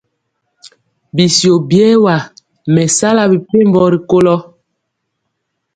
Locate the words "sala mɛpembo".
2.97-3.81